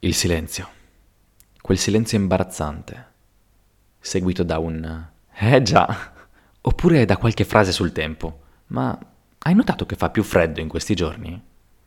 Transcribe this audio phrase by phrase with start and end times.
[0.00, 0.68] Il silenzio.
[1.60, 3.06] Quel silenzio imbarazzante,
[3.98, 6.12] seguito da un Eh già,
[6.60, 8.42] oppure da qualche frase sul tempo.
[8.68, 8.96] Ma
[9.38, 11.42] hai notato che fa più freddo in questi giorni?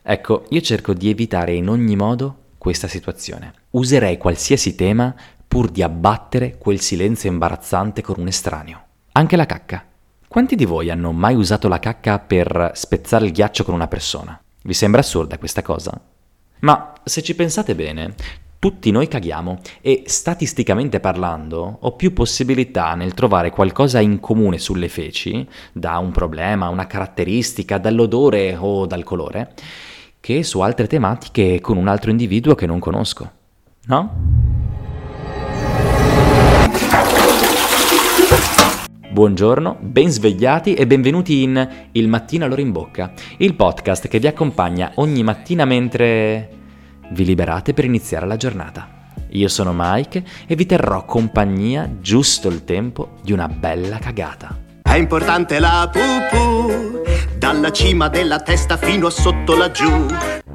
[0.00, 3.52] Ecco, io cerco di evitare in ogni modo questa situazione.
[3.70, 5.12] Userei qualsiasi tema
[5.48, 8.84] pur di abbattere quel silenzio imbarazzante con un estraneo.
[9.12, 9.84] Anche la cacca.
[10.28, 14.40] Quanti di voi hanno mai usato la cacca per spezzare il ghiaccio con una persona?
[14.62, 16.00] Vi sembra assurda questa cosa?
[16.60, 18.14] Ma se ci pensate bene,
[18.58, 24.88] tutti noi caghiamo e statisticamente parlando ho più possibilità nel trovare qualcosa in comune sulle
[24.88, 29.54] feci, da un problema, una caratteristica, dall'odore o dal colore,
[30.18, 33.30] che su altre tematiche con un altro individuo che non conosco.
[33.86, 34.35] No?
[39.16, 44.26] Buongiorno, ben svegliati e benvenuti in Il mattino all'ora in bocca, il podcast che vi
[44.26, 46.50] accompagna ogni mattina mentre
[47.12, 49.14] vi liberate per iniziare la giornata.
[49.30, 54.54] Io sono Mike e vi terrò compagnia giusto il tempo di una bella cagata.
[54.82, 56.75] È importante la pupù,
[57.46, 59.88] dalla cima della testa fino a sotto laggiù.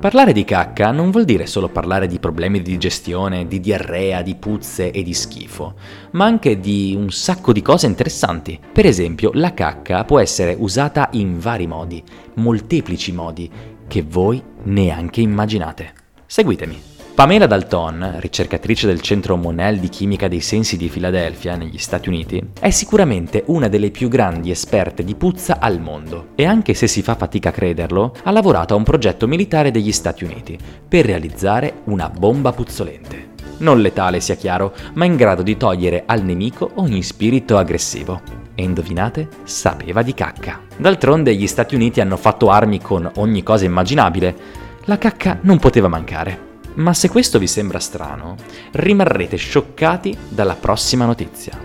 [0.00, 4.34] Parlare di cacca non vuol dire solo parlare di problemi di digestione, di diarrea, di
[4.34, 5.74] puzze e di schifo,
[6.12, 8.58] ma anche di un sacco di cose interessanti.
[8.72, 12.02] Per esempio, la cacca può essere usata in vari modi,
[12.34, 13.48] molteplici modi,
[13.86, 15.92] che voi neanche immaginate.
[16.26, 16.99] Seguitemi.
[17.14, 22.42] Pamela Dalton, ricercatrice del centro Monell di chimica dei sensi di Filadelfia, negli Stati Uniti,
[22.58, 27.02] è sicuramente una delle più grandi esperte di puzza al mondo e anche se si
[27.02, 31.82] fa fatica a crederlo, ha lavorato a un progetto militare degli Stati Uniti per realizzare
[31.84, 33.28] una bomba puzzolente.
[33.58, 38.22] Non letale sia chiaro, ma in grado di togliere al nemico ogni spirito aggressivo.
[38.54, 39.28] E indovinate?
[39.44, 40.60] Sapeva di cacca.
[40.78, 44.34] D'altronde gli Stati Uniti hanno fatto armi con ogni cosa immaginabile.
[44.84, 46.48] La cacca non poteva mancare.
[46.74, 48.36] Ma se questo vi sembra strano,
[48.72, 51.58] rimarrete scioccati dalla prossima notizia.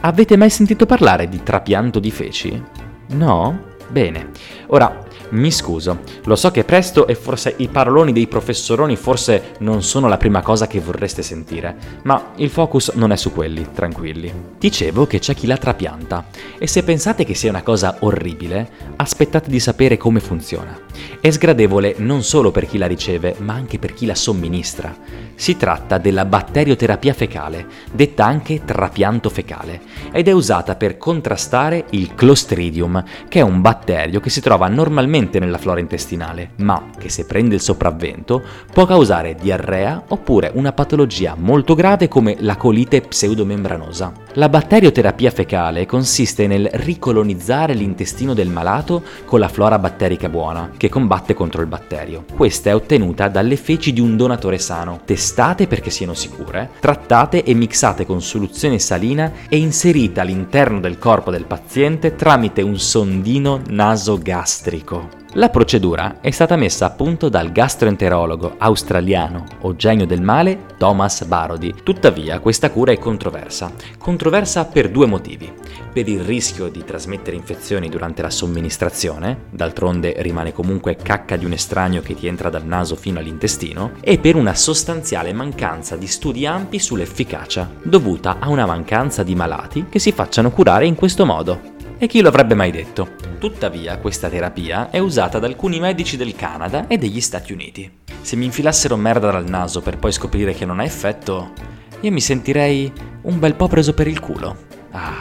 [0.00, 2.62] Avete mai sentito parlare di trapianto di feci?
[3.08, 3.72] No?
[3.88, 4.30] Bene.
[4.66, 5.03] Ora,
[5.34, 9.82] mi scuso, lo so che è presto e forse i paroloni dei professoroni forse non
[9.82, 14.32] sono la prima cosa che vorreste sentire, ma il focus non è su quelli, tranquilli.
[14.58, 16.26] Dicevo che c'è chi la trapianta
[16.58, 20.78] e se pensate che sia una cosa orribile, aspettate di sapere come funziona.
[21.20, 24.94] È sgradevole non solo per chi la riceve, ma anche per chi la somministra.
[25.34, 29.80] Si tratta della batterioterapia fecale, detta anche trapianto fecale,
[30.12, 35.22] ed è usata per contrastare il Clostridium, che è un batterio che si trova normalmente
[35.32, 38.42] nella flora intestinale, ma che se prende il sopravvento
[38.72, 44.23] può causare diarrea oppure una patologia molto grave come la colite pseudomembranosa.
[44.36, 50.88] La batterioterapia fecale consiste nel ricolonizzare l'intestino del malato con la flora batterica buona, che
[50.88, 52.24] combatte contro il batterio.
[52.34, 57.54] Questa è ottenuta dalle feci di un donatore sano, testate perché siano sicure, trattate e
[57.54, 65.22] mixate con soluzione salina e inserite all'interno del corpo del paziente tramite un sondino nasogastrico.
[65.36, 71.24] La procedura è stata messa a punto dal gastroenterologo australiano o genio del male Thomas
[71.24, 71.74] Barodi.
[71.82, 73.72] Tuttavia questa cura è controversa.
[73.98, 75.52] Controversa per due motivi.
[75.92, 81.52] Per il rischio di trasmettere infezioni durante la somministrazione, d'altronde rimane comunque cacca di un
[81.52, 86.46] estraneo che ti entra dal naso fino all'intestino, e per una sostanziale mancanza di studi
[86.46, 91.73] ampi sull'efficacia, dovuta a una mancanza di malati che si facciano curare in questo modo.
[91.96, 93.10] E chi lo avrebbe mai detto?
[93.38, 97.90] Tuttavia, questa terapia è usata da alcuni medici del Canada e degli Stati Uniti.
[98.20, 101.52] Se mi infilassero merda dal naso per poi scoprire che non ha effetto,
[102.00, 104.56] io mi sentirei un bel po' preso per il culo.
[104.90, 105.14] Ah,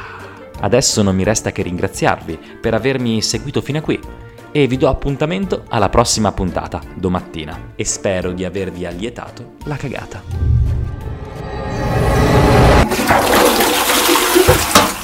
[0.61, 3.99] adesso non mi resta che ringraziarvi per avermi seguito fino a qui
[4.51, 10.52] e vi do appuntamento alla prossima puntata, domattina, e spero di avervi allietato la cagata.